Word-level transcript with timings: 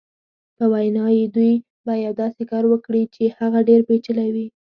په 0.57 0.63
وینا 0.73 1.05
یې 1.17 1.25
دوی 1.35 1.53
به 1.85 1.93
یو 2.05 2.13
داسې 2.21 2.43
کار 2.51 2.63
وکړي 2.71 3.03
چې 3.15 3.23
هغه 3.39 3.59
ډېر 3.69 3.79
پېچلی 3.87 4.29
وي. 4.35 4.47